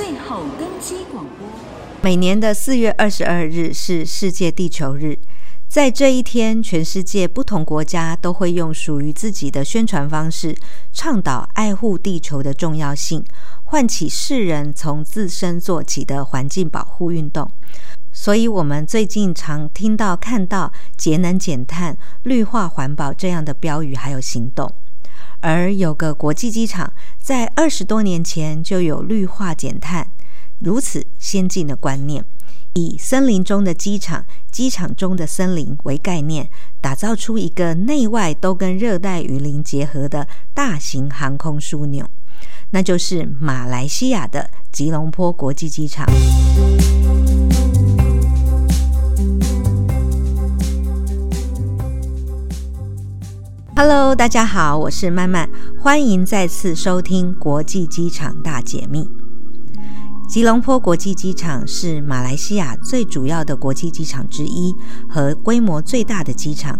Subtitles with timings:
[0.00, 1.46] 最后登机广播。
[2.00, 5.18] 每年的四月二十二日是世界地球日，
[5.68, 10.56] 在这一天，全世界不同国家都会用属于自己的宣传方式，
[10.90, 13.22] 倡导爱护地球的重要性，
[13.64, 17.50] 唤起世人从自身做起的环境保护运动。
[18.10, 24.72] 所以，我们最近常听到、看到节能减碳、绿化环保这样的标语，还有行动。
[25.40, 30.06] 而有个国际机场，在二十多年前就有绿化减碳
[30.58, 32.24] 如此先进的观念，
[32.74, 36.48] 以森林中的机场、机场中的森林为概念，
[36.80, 42.06] 打造出一个内外都跟热带雨林结合的大型航空枢纽，
[42.70, 46.06] 那就是马来西亚的吉隆坡国际机场。
[53.82, 55.48] Hello，大家好，我是曼曼，
[55.78, 59.08] 欢迎再次收听国际机场大解密。
[60.30, 64.72] 吉隆坡国际机场是马来西亚最主要的国际机场之一
[65.08, 66.78] 和规模最大的机场。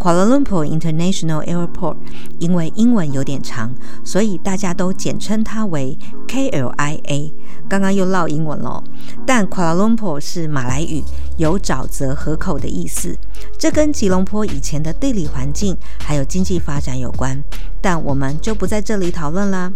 [0.00, 1.96] Kuala Lumpur International Airport
[2.40, 5.96] 因为英文有点长，所以大家都简称它为
[6.26, 7.32] KLIA。
[7.68, 8.82] 刚刚又唠英文了，
[9.24, 11.04] 但 Kuala Lumpur 是马来语，
[11.36, 13.16] 有沼泽河口的意思。
[13.56, 17.40] 这跟吉隆坡以前的地理环境还有经济发展有关，
[17.80, 19.72] 但我们就不在这里讨论啦。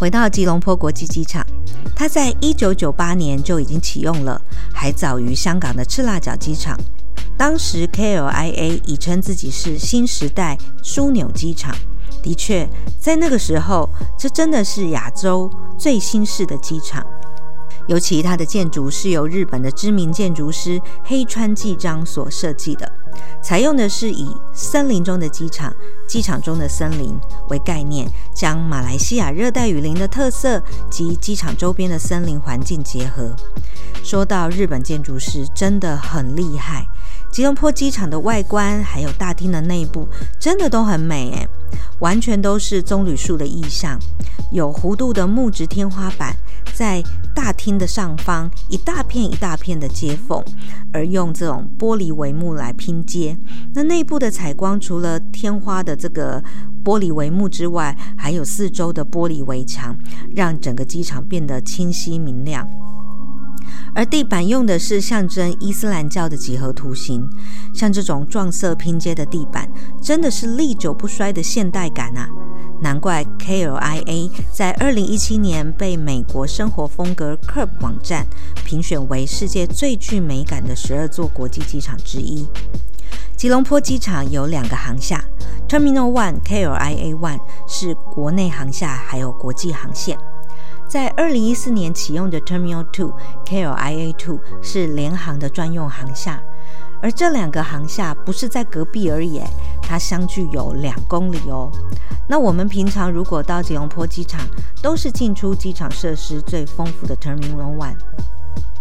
[0.00, 1.46] 回到吉隆坡国际机场，
[1.94, 4.40] 它在一九九八年就已经启用了，
[4.72, 6.74] 还早于香港的赤腊角机场。
[7.36, 11.76] 当时 KLIA 已称自己是新时代枢纽机场。
[12.22, 12.66] 的确，
[12.98, 13.86] 在那个时候，
[14.18, 17.04] 这真的是亚洲最新式的机场。
[17.86, 22.90] 尤其它的建筑是由日本的知名建筑师黑川纪章所设计的，
[23.42, 25.74] 采用的是以森林中的机场、
[26.06, 33.34] 机场中的森林为概念，将马来西亚热带雨林的特色及机场周边的森林环境结合。
[34.02, 36.86] 说到日本建筑师，真的很厉害。
[37.30, 41.48] 吉隆坡机场的外观还有大厅的内部，真的都很美诶，
[42.00, 43.98] 完全都是棕榈树的意象，
[44.50, 46.34] 有弧度的木质天花板。
[46.72, 47.02] 在
[47.34, 50.42] 大厅的上方，一大片一大片的接缝，
[50.92, 53.36] 而用这种玻璃帷幕来拼接。
[53.74, 56.42] 那内部的采光，除了天花的这个
[56.82, 59.94] 玻璃帷幕之外，还有四周的玻璃围墙，
[60.34, 62.66] 让整个机场变得清晰明亮。
[63.94, 67.28] 而地板用的是象征伊斯兰教的几何图形，
[67.74, 69.68] 像这种撞色拼接的地板，
[70.00, 72.28] 真的是历久不衰的现代感啊！
[72.82, 78.26] 难怪 KLIA 在二零一七年被美国生活风格 Curb 网站
[78.64, 82.46] 评选为世界最具美感的十二座国际机场之一。
[83.36, 85.24] 吉隆坡机场有两个航厦
[85.68, 90.16] ，Terminal One KLIA One 是国内航厦，还有国际航线。
[90.90, 93.14] 在二零一四年启用的 Terminal Two
[93.46, 96.42] KLIA Two 是联航的专用航厦，
[97.00, 99.40] 而这两个航厦不是在隔壁而已，
[99.80, 101.70] 它相距有两公里哦。
[102.28, 104.40] 那我们平常如果到吉隆坡机场，
[104.82, 107.94] 都是进出机场设施最丰富的 Terminal One。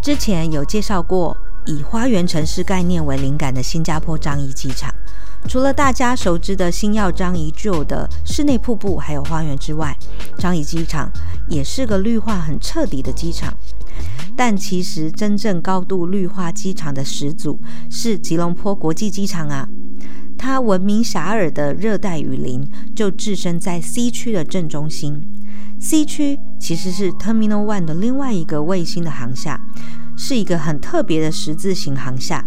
[0.01, 1.37] 之前有介绍过
[1.67, 4.91] 以花园城市概念为灵感的新加坡樟宜机场。
[5.47, 9.97] 除了大家熟知的星耀樟宜旧的室内瀑布还有花园之外，
[10.37, 11.09] 樟宜机场
[11.49, 13.53] 也是个绿化很彻底的机场。
[14.35, 19.67] 但其实真正高度绿化机场的始祖是吉隆坡国际机场啊！
[20.37, 22.65] 它闻名遐迩的热带雨林
[22.95, 25.21] 就置身在 C 区的正中心。
[25.77, 29.59] C 区其实是 Terminal One 的另外一个卫星的航厦，
[30.15, 32.45] 是一个很特别的十字形航厦。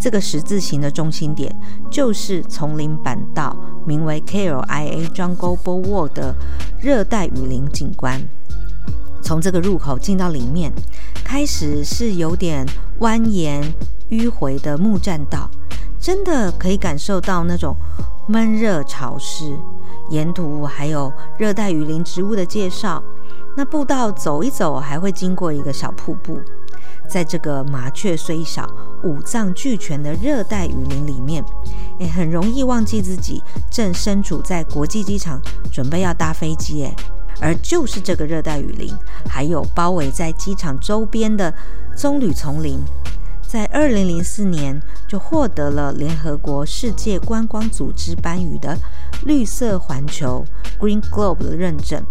[0.00, 1.54] 这个十字形的中心点
[1.90, 3.56] 就是丛林板道，
[3.86, 6.36] 名为 KLIA Jungle b o w a r d 的
[6.80, 8.20] 热带雨林景观。
[9.22, 10.72] 从这个入口进到里面，
[11.24, 12.64] 开始是有点
[13.00, 13.64] 蜿蜒
[14.10, 15.50] 迂回的木栈道，
[15.98, 17.74] 真的可以感受到那种
[18.28, 19.58] 闷热潮湿。
[20.10, 23.02] 沿途还有热带雨林植物的介绍。
[23.56, 26.38] 那步道走一走，还会经过一个小瀑布。
[27.08, 28.68] 在这个麻雀虽小，
[29.02, 31.44] 五脏俱全的热带雨林里面，
[32.00, 35.40] 诶，很容易忘记自己正身处在国际机场，
[35.72, 36.82] 准备要搭飞机。
[36.82, 36.94] 诶，
[37.40, 38.92] 而就是这个热带雨林，
[39.28, 41.52] 还有包围在机场周边的
[41.96, 42.80] 棕榈丛林，
[43.46, 48.76] 在二零零四年就获得了联合国世界观光组织颁予的
[49.24, 50.44] 绿色环球
[50.80, 52.02] （Green Globe） 的认证，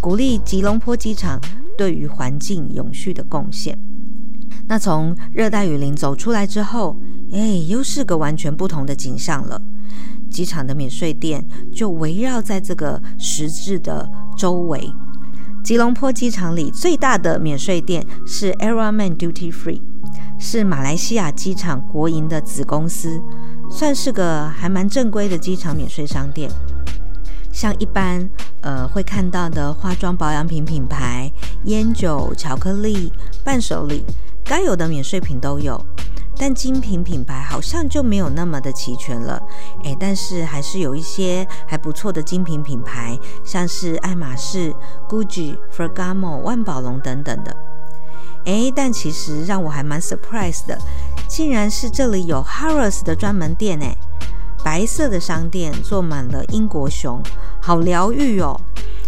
[0.00, 1.40] 鼓励吉隆坡机场
[1.76, 3.91] 对于环境永续的贡献。
[4.68, 6.96] 那从热带雨林走出来之后，
[7.32, 7.38] 哎，
[7.68, 9.60] 又是个完全不同的景象了。
[10.30, 14.90] 机场的免税店就围绕在这个十字的周围，
[15.62, 19.82] 吉隆坡机场里最大的免税店是 Aeraman Duty Free，
[20.38, 23.22] 是马来西亚机场国营的子公司，
[23.70, 26.50] 算是个还蛮正规的机场免税商店。
[27.52, 28.26] 像一般
[28.62, 31.30] 呃会看到的化妆保养品品牌、
[31.64, 33.12] 烟酒、巧克力、
[33.44, 34.02] 伴手礼，
[34.52, 35.82] 该有的免税品都有。
[36.36, 39.42] 但精品品牌好像就没有那么的齐全了，
[39.82, 44.74] 诶，但是还是有一些还不错的精品品牌，像是爱马仕、
[45.08, 47.56] Gucci、Ferragamo、万宝龙等等的。
[48.44, 50.78] 诶，但其实让我还蛮 surprise 的，
[51.26, 53.96] 竟然是这里有 Harrods 的专门店，诶，
[54.62, 57.22] 白色的商店坐满了英国熊，
[57.62, 58.60] 好疗愈哦。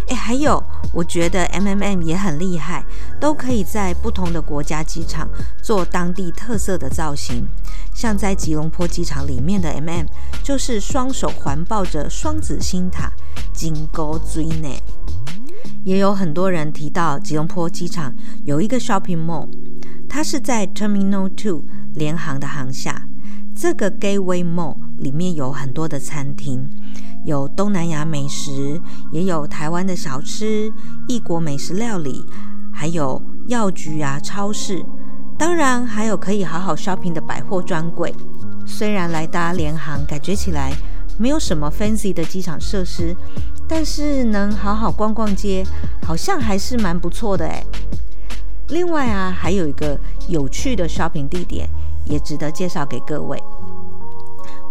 [0.07, 0.63] 诶，还有，
[0.93, 2.85] 我觉得 M M M 也很厉害，
[3.19, 5.27] 都可以在不同的国家机场
[5.61, 7.47] 做当地特色的造型。
[7.93, 10.05] 像在吉隆坡机场里面的 M&M，
[10.43, 13.11] 就是双手环抱着双子星塔，
[13.53, 14.69] 金钩锥呢。
[15.83, 18.13] 也有很多人提到吉隆坡机场
[18.43, 19.47] 有一个 shopping mall，
[20.09, 21.63] 它是在 Terminal Two
[21.93, 23.07] 联航的航下。
[23.55, 26.69] 这个 Gateway Mall 里面有很多的餐厅。
[27.25, 28.79] 有东南亚美食，
[29.11, 30.71] 也有台湾的小吃、
[31.07, 32.23] 异国美食料理，
[32.71, 34.85] 还有药局啊、超市，
[35.35, 38.13] 当然还有可以好好 shopping 的百货专柜。
[38.67, 40.71] 虽然来搭联航，感觉起来
[41.17, 43.15] 没有什么 fancy 的机场设施，
[43.67, 45.65] 但是能好好逛逛街，
[46.03, 47.65] 好像还是蛮不错的诶。
[48.69, 51.67] 另外啊，还有一个有趣的 shopping 地点，
[52.05, 53.41] 也值得介绍给各位。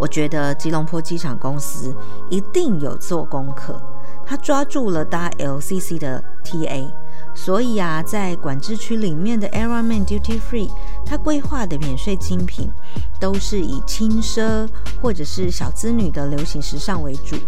[0.05, 1.97] 我觉得吉隆坡机场公司
[2.29, 3.81] 一定有做功课，
[4.27, 6.93] 他抓住了搭 LCC 的 TA，
[7.35, 10.71] 所以啊，在管制区里面的 Aeraman Duty Free，
[11.07, 12.71] 他规划的免税精品
[13.19, 14.69] 都是以轻奢
[15.01, 17.39] 或者是小资女的流行时尚为主，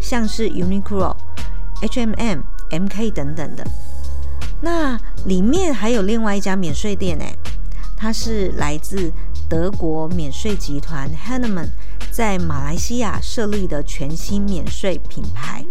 [0.00, 1.14] 像是 Uniqlo、
[1.82, 3.66] H&M、MK 等等的。
[4.62, 7.26] 那里面还有另外一家免税店呢，
[7.94, 9.12] 它是来自。
[9.50, 11.66] 德国免税集团 Hanneman
[12.10, 15.64] 在马来西亚设立的全新免税品牌，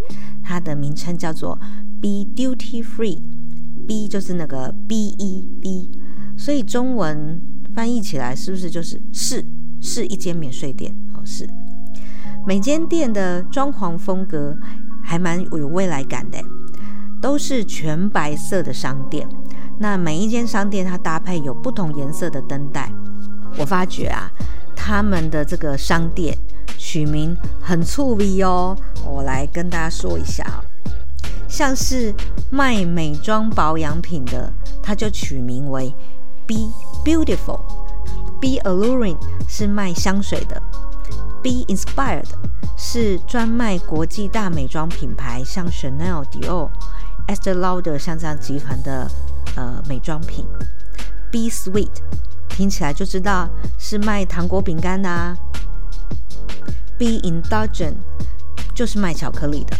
[0.43, 1.59] 它的名称叫做
[2.01, 5.91] B Duty Free，B 就是那个 B E B，
[6.37, 7.41] 所以中文
[7.73, 9.45] 翻译起来是不是就是是
[9.81, 10.95] 是一间免税店？
[11.13, 11.47] 哦，是。
[12.47, 14.57] 每间店的装潢风格
[15.03, 16.41] 还蛮有未来感的，
[17.21, 19.27] 都是全白色的商店。
[19.79, 22.91] 那每一间商店它搭配有不同颜色的灯带。
[23.57, 24.31] 我发觉啊，
[24.79, 26.35] 他们的这个商店
[26.77, 28.73] 取名很粗鄙哦。
[29.03, 30.63] 我来跟大家说一下啊，
[31.49, 32.15] 像是
[32.49, 35.93] 卖美妆保养品的，它就取名为
[36.47, 36.71] Be
[37.03, 39.17] Beautiful；Be Alluring
[39.49, 40.61] 是卖香水的
[41.43, 42.29] ；Be Inspired
[42.77, 46.69] 是专卖国际大美妆品牌，像 Chanel、Dior、
[47.27, 49.11] Estee Lauder 像这样集团的
[49.55, 50.45] 呃美妆品
[51.31, 51.91] ；Be Sweet。
[52.49, 55.37] 听起来就知道是卖糖果饼干的啊。
[56.97, 57.93] Be indulgent
[58.75, 59.77] 就是卖巧克力的。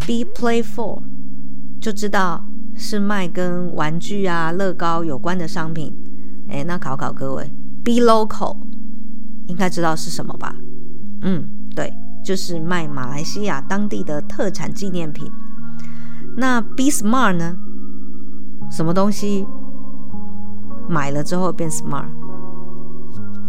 [0.00, 1.02] Be playful
[1.80, 2.44] 就知道
[2.76, 5.96] 是卖跟玩具啊、乐高有关的商品。
[6.48, 7.50] 诶，那考考各位
[7.82, 8.56] ，Be local
[9.46, 10.54] 应该知道是什么吧？
[11.22, 11.92] 嗯，对，
[12.24, 15.30] 就是卖马来西亚当地的特产纪念品。
[16.36, 17.56] 那 Be smart 呢？
[18.70, 19.46] 什么东西？
[20.88, 22.06] 买了之后变 smart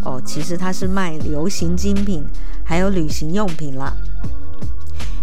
[0.05, 2.25] 哦，其实它是卖流行精品，
[2.63, 3.95] 还有旅行用品啦。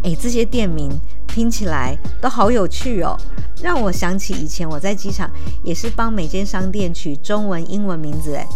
[0.03, 0.91] 诶，这些店名
[1.27, 3.17] 听起来都好有趣哦，
[3.63, 5.31] 让我想起以前我在机场
[5.63, 8.35] 也是帮每间商店取中文、英文名字。
[8.35, 8.47] 诶，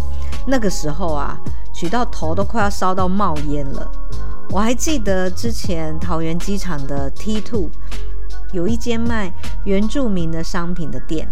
[0.46, 1.38] 那个时候啊，
[1.74, 3.90] 取到头都快要烧到冒烟了。
[4.50, 7.68] 我还记得之前桃园机场的 T two
[8.54, 9.30] 有一间卖
[9.64, 11.28] 原住民的商品的店。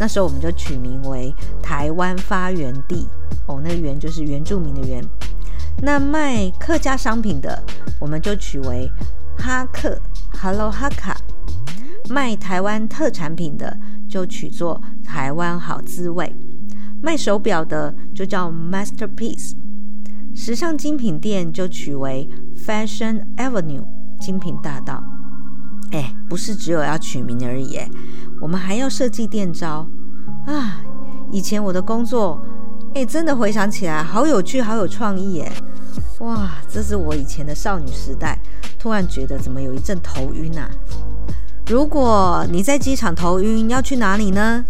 [0.00, 3.06] 那时候我们就取名为台湾发源地
[3.46, 5.04] 哦，那个源就是原住民的源。
[5.82, 7.62] 那卖客家商品的，
[8.00, 8.90] 我们就取为
[9.38, 10.00] 哈客
[10.40, 11.16] Hello 哈卡。
[12.08, 16.34] 卖台湾特产品的，就取作台湾好滋味。
[17.00, 19.52] 卖手表的就叫 Masterpiece。
[20.34, 23.84] 时尚精品店就取为 Fashion Avenue
[24.20, 25.02] 精品大道。
[25.92, 27.78] 哎，不是只有要取名而已，
[28.40, 29.86] 我们还要设计店招
[30.46, 30.80] 啊！
[31.30, 32.40] 以前我的工作，
[32.94, 35.52] 哎，真的回想起来，好有趣，好有创意耶！
[36.20, 38.38] 哇，这是我以前的少女时代，
[38.78, 40.70] 突然觉得怎么有一阵头晕啊！
[41.66, 44.64] 如果你在机场头晕，要去哪里呢？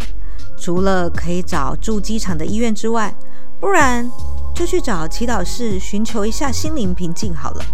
[0.59, 3.15] 除了可以找住机场的医院之外，
[3.61, 4.11] 不然
[4.55, 7.65] 就去找祈祷室，寻求一下心灵平静好了。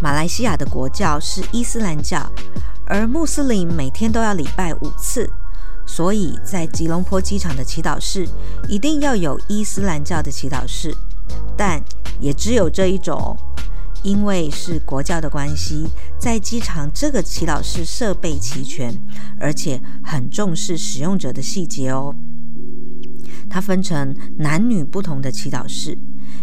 [0.00, 2.30] 马来西亚的国教是伊斯兰教，
[2.86, 5.30] 而穆斯林每天都要礼拜五次，
[5.86, 8.26] 所以在吉隆坡机场的祈祷室
[8.66, 10.96] 一定要有伊斯兰教的祈祷室，
[11.56, 11.82] 但
[12.18, 13.36] 也只有这一种。
[14.02, 15.86] 因为是国教的关系，
[16.18, 18.98] 在机场这个祈祷室设备齐全，
[19.38, 22.14] 而且很重视使用者的细节哦。
[23.50, 25.98] 它分成男女不同的祈祷室，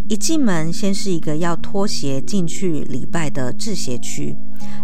[0.10, 4.36] 一进门先是一个要脱鞋进去礼拜的制鞋区，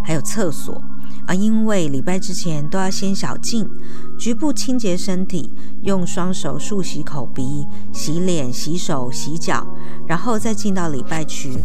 [0.04, 0.82] 还有厕所。
[1.26, 3.66] 而因为礼拜之前都要先小净，
[4.18, 5.50] 局部清洁身体，
[5.82, 9.66] 用双手漱洗口鼻、洗脸、洗手、洗脚，
[10.06, 11.56] 然后再进到礼拜区。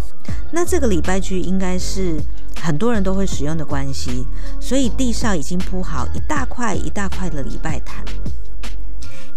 [0.53, 2.22] 那这个礼拜区应该是
[2.62, 4.25] 很多人都会使用的关系，
[4.62, 8.05] 所以地上已经铺好一大块一大块的礼拜毯。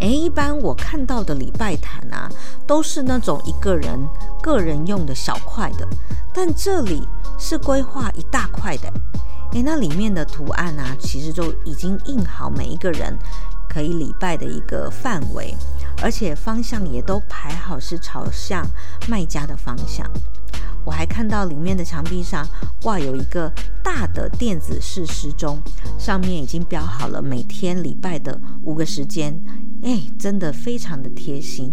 [0.03, 2.29] 诶，一般我看到的礼拜毯啊，
[2.67, 3.99] 都是那种一个人
[4.43, 5.89] 个人用的小块的，
[6.35, 7.07] 但这里
[7.39, 8.93] 是规划一大块的。
[9.53, 13.17] 诶，那里面的图案啊，其实就已经印好每一个人
[13.73, 15.55] 可以礼拜的一个范围，
[16.03, 18.67] 而且方向也都排好，是朝向
[19.09, 20.07] 卖家的方向。
[20.85, 22.47] 我还看到里面的墙壁上
[22.83, 23.51] 挂有一个
[23.83, 25.59] 大的电子式时钟，
[25.99, 29.41] 上面已经标好了每天礼拜的五个时间。
[29.81, 31.73] 诶，真的非常的贴心。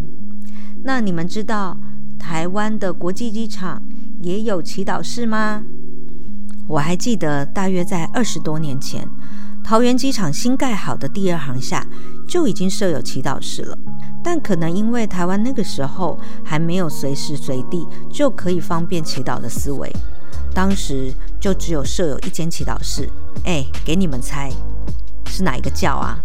[0.83, 1.77] 那你们知道
[2.17, 3.83] 台湾的国际机场
[4.21, 5.65] 也有祈祷室吗？
[6.67, 9.05] 我还记得，大约在二十多年前，
[9.69, 11.85] 桃园机场新盖好的第二航厦
[12.27, 13.77] 就已经设有祈祷室了。
[14.23, 19.95] 但可能因为台湾那个时候还没有随时随地就可以方便祈祷的思维，
[20.55, 23.07] 当时就只有设有一间祈祷室。
[23.45, 24.51] 哎，给你们猜，
[25.27, 26.17] 是哪一个教啊？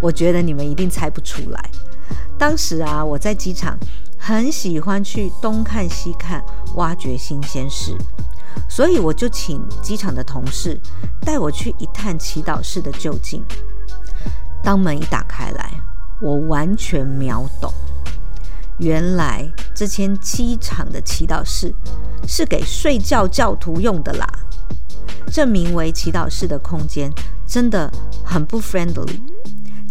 [0.00, 1.70] 我觉得你们一定猜不出来。
[2.36, 3.78] 当时啊，我在机场
[4.18, 7.96] 很喜欢去东看西看，挖掘新鲜事。
[8.68, 10.80] 所以我就请机场的同事
[11.20, 13.44] 带我去一探祈祷室的究竟。
[14.62, 15.70] 当门一打开来，
[16.20, 17.72] 我完全秒懂，
[18.78, 21.74] 原来这间机场的祈祷室
[22.26, 24.26] 是给睡觉教徒用的啦。
[25.26, 27.12] 这名为祈祷室的空间
[27.46, 27.92] 真的
[28.24, 29.20] 很不 friendly，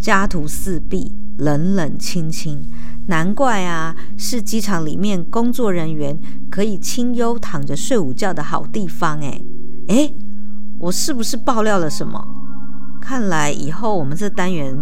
[0.01, 2.65] 家徒四壁，冷冷清清。
[3.07, 6.17] 难怪啊，是机场里面工作人员
[6.49, 9.43] 可以清幽躺着睡午觉的好地方诶。
[9.87, 10.15] 诶，
[10.79, 12.25] 我是不是爆料了什么？
[13.01, 14.73] 看来以后我们这单元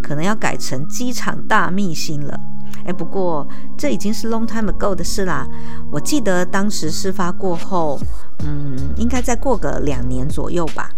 [0.00, 2.38] 可能要改成机场大秘辛了。
[2.84, 5.44] 诶，不过这已经是 long time ago 的事啦。
[5.90, 7.98] 我记得当时事发过后，
[8.44, 10.88] 嗯，应该再过个两年左右吧。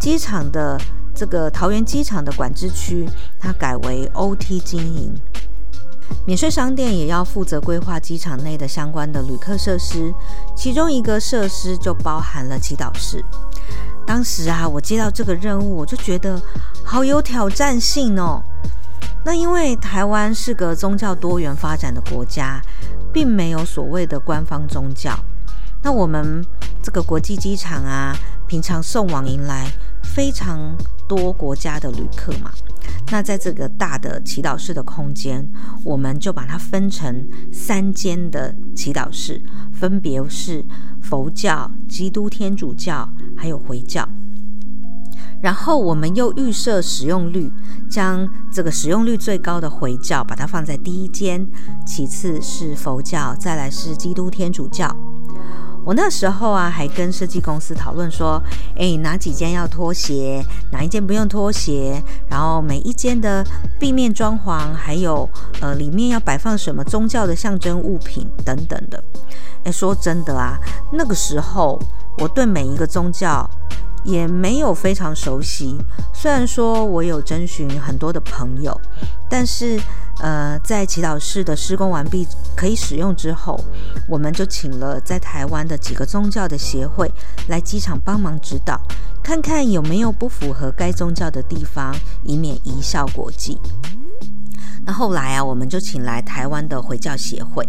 [0.00, 0.76] 机场的
[1.18, 3.04] 这个桃园机场的管制区，
[3.40, 5.12] 它改为 OT 经营。
[6.24, 10.14] 免税商店也要负责规划机场内的相关的旅客设施，
[10.56, 13.24] 其中一个设施就包含了祈祷室。
[14.06, 16.40] 当时啊，我接到这个任务，我就觉得
[16.84, 18.40] 好有挑战性哦。
[19.24, 22.62] 那因为台湾是个宗教多元发展的国家，
[23.12, 25.18] 并没有所谓的官方宗教。
[25.82, 26.44] 那我们
[26.80, 29.66] 这个国际机场啊，平常送往迎来
[30.18, 32.50] 非常多国家的旅客嘛。
[33.12, 35.48] 那在这个大的祈祷室的空间，
[35.84, 39.40] 我们就把它分成三间的祈祷室，
[39.72, 40.64] 分别是
[41.00, 44.08] 佛教、基督天主教还有回教。
[45.40, 47.52] 然后我们又预设使用率，
[47.88, 51.46] 将这个使用率最高的回教把它放在第一间，
[51.86, 54.92] 其次是佛教，再来是基督天主教。
[55.88, 58.38] 我那时候啊，还跟设计公司讨论说，
[58.76, 63.42] 诶，哪几间要拖鞋，哪一间不用拖鞋，然后每一间的
[63.80, 65.26] 壁面装潢，还有
[65.62, 69.02] 呃里面要摆放什么宗教的象征物品等等的。
[69.64, 70.58] 诶，说真的啊，
[70.92, 71.80] 那个时候
[72.18, 73.48] 我对每一个宗教
[74.08, 75.76] 也没有非常熟悉，
[76.14, 78.80] 虽然说我有征询很多的朋友，
[79.28, 79.78] 但是。
[80.20, 83.56] 呃，在祈祷室的施工完毕可以使用之后，
[84.08, 87.08] 我们就请了在台湾的几个宗教的协会
[87.46, 88.80] 来机场帮忙指导，
[89.22, 93.60] 看看有没有不符合该宗教的地方，以免贻笑国际。
[94.88, 97.62] 那后来啊，我们就请来台湾的回教协会，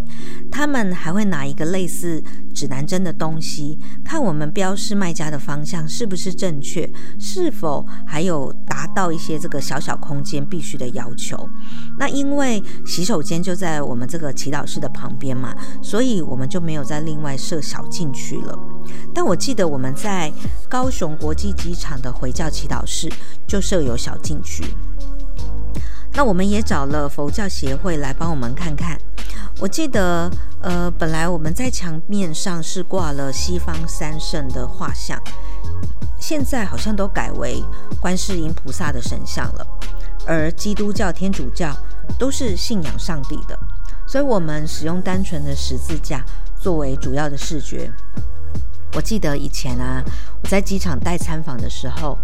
[0.50, 2.24] 他们还会拿一个类似
[2.56, 11.38] 指南针的东西，看我们标示卖家的方向是不是正确，是否还有达到一些这个小小空间必须的要求。
[11.98, 18.58] 那因为洗手间就在我们这个祈祷室的旁边嘛，所以我们就没有再另外设小禁区了。
[19.14, 20.32] 但我记得我们在
[20.70, 23.12] 高雄国际机场的回教祈祷室
[23.46, 24.64] 就设有小禁区。
[26.20, 29.00] 那我们也找了佛教协会来帮我们看看。
[29.58, 35.18] 我记得，呃，本来我们在墙面上是挂了西方三圣的画像，
[36.20, 37.64] 现在好像都改为
[38.02, 39.66] 观世音菩萨的神像了。
[40.28, 41.74] 而基督教、天主教
[42.18, 43.58] 都是信仰上帝的，
[44.06, 46.22] 所以我们使用单纯的十字架
[46.60, 47.90] 作为主要的视觉。
[48.94, 50.04] 我记得以前啊，
[50.44, 52.18] 我在机场带参访的时候，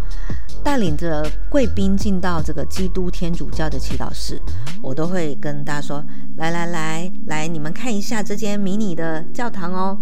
[0.65, 4.41] 带领着贵宾进到这个基督天主教的祈祷室，
[4.81, 6.03] 我都会跟大家说
[6.37, 9.95] ：“来来来来，你们看一下这间迷你的教堂哦，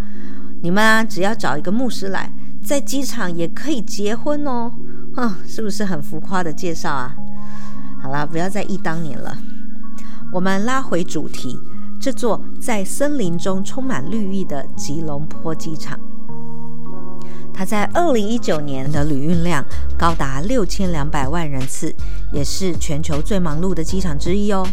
[0.62, 2.32] 你们啊，只要找一个牧师来，
[2.64, 4.72] 在机场也可以结婚哦。”
[5.16, 7.14] 哼，是不是很浮夸的介绍啊？
[8.02, 9.38] 好啦，不要再忆当年了，
[10.32, 11.60] 我们拉回主题，
[12.00, 16.00] 这座在森林中充满绿意的吉隆坡机场。
[17.54, 19.64] 它在二零一九年的旅运量
[19.98, 21.94] 高达六千两百万人次，
[22.32, 24.68] 也是全球最忙碌的机场之一哦。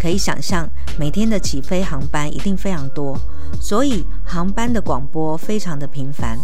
[0.00, 3.18] 可以想象，每天的起飞航班一定非常多，
[3.60, 6.38] 所以航班的广播非常的频繁。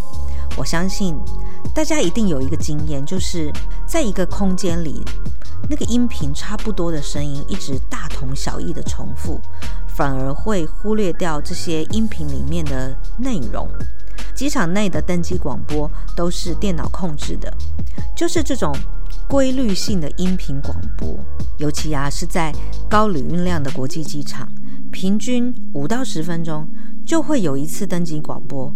[0.56, 1.16] 我相信
[1.74, 3.50] 大家一定有一个经验，就是
[3.86, 5.02] 在一个空间里，
[5.68, 9.40] 那个音频差不多的声音一直大同小异的重复，
[9.86, 13.68] 反而会忽略掉这些音频里面的内容。
[14.34, 17.52] 机场内的登机广播都是电脑控制的，
[18.16, 18.74] 就是这种
[19.28, 21.18] 规律性的音频广播。
[21.58, 22.52] 尤其啊是在
[22.88, 24.48] 高旅运量的国际机场，
[24.90, 26.66] 平均五到十分钟
[27.04, 28.74] 就会有一次登机广播。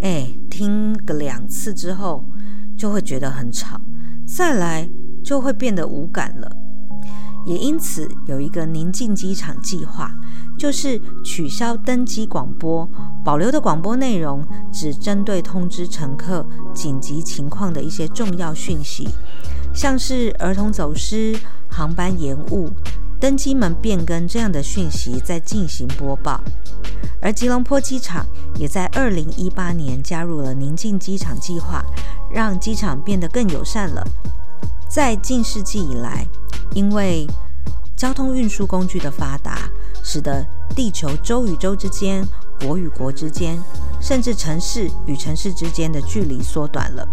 [0.00, 2.24] 哎，听个两次之后
[2.78, 3.80] 就会觉得很吵，
[4.26, 4.88] 再来
[5.24, 6.56] 就会变得无感了。
[7.44, 10.12] 也因此有一个宁静机场计划。
[10.58, 12.86] 就是取消登机广播，
[13.24, 19.08] 保留的广播内容只针对通知乘客紧急情况的一些重要讯息，
[19.72, 21.34] 像是儿童走失、
[21.70, 22.70] 航班延误、
[23.18, 26.38] 登机门变更这样的讯息在进行播报。
[27.22, 31.82] 而吉隆坡机场也在二零一八年加入了宁静机场计划，
[32.30, 34.06] 让机场变得更友善了。
[34.90, 36.26] 在近世纪以来，
[36.74, 37.24] 因为
[37.96, 39.70] 交通运输工具的发达，
[40.02, 42.26] 使得地球洲与洲之间、
[42.58, 43.56] 国与国之间，
[44.00, 47.06] 甚至城市与城市之间的距离缩短了。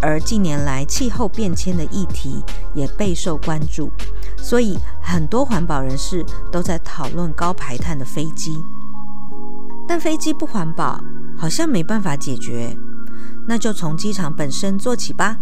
[0.00, 2.40] 而近年来气候变迁的议题
[2.72, 3.90] 也备受关注，
[4.36, 8.56] 所以很多环保人士都在讨论高排碳的飞机。
[9.88, 11.00] 但飞机不环保，
[11.36, 12.78] 好像没办法解决，
[13.48, 15.40] 那就从机场本身做起吧。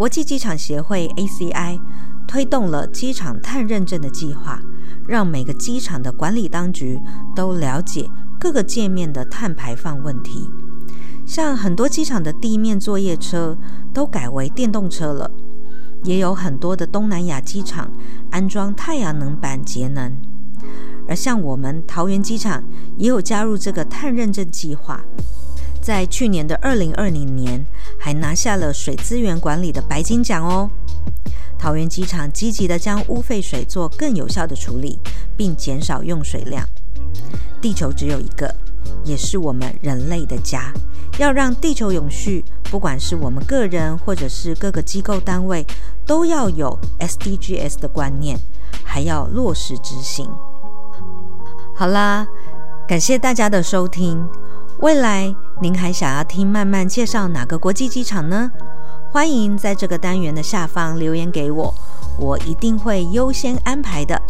[0.00, 1.78] 国际机场协会 ACI。
[2.26, 4.62] 推动了机场碳认证的计划，
[5.06, 6.98] 让每个机场的管理当局
[7.36, 8.08] 都了解
[8.38, 10.48] 各个界面的碳排放问题。
[11.26, 13.58] 像很多机场的地面作业车
[13.92, 15.30] 都改为电动车了，
[16.04, 17.92] 也有很多的东南亚机场
[18.30, 20.16] 安装太阳能板节能。
[21.08, 22.62] 而像我们桃园机场
[22.96, 25.02] 也有加入这个碳认证计划，
[25.90, 27.66] 在去年的二零二零年
[27.98, 30.70] 还拿下了水资源管理的白金奖哦。
[31.58, 35.00] 桃园机场积极地将污废水做更有效的处理，
[35.36, 36.64] 并减少用水量。
[37.60, 38.54] 地球只有一个，
[39.02, 40.72] 也是我们人类的家。
[41.18, 45.66] 要让地球永续，不管是我们个人或者是各个机构单位，
[46.06, 48.38] 都要有 SDGs 的观念，
[48.84, 50.30] 还要落实执行。
[51.74, 52.28] 好啦，
[52.86, 54.24] 感谢大家的收听。
[54.78, 58.50] 未来您还想要听曼曼介绍哪个国际机场呢？
[59.12, 61.74] 欢迎在这个单元的下方留言给我，
[62.18, 64.22] 我一定会优先安排的。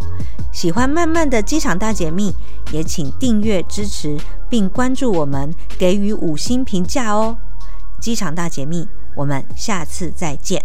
[0.51, 2.35] 喜欢曼曼的机场大解密，
[2.73, 4.17] 也请订阅支持
[4.49, 7.37] 并关注我们，给予五星评价哦。
[8.01, 10.61] 机场大解密，我们下次再见。